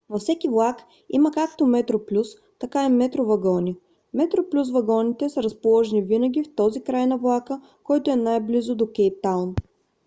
[0.09, 2.27] във всеки влак има както metroplus
[2.59, 3.75] така и metro вагони;
[4.15, 9.53] metroplus вагоните са разположени винаги в този край на влака който е най-близо до кейптаун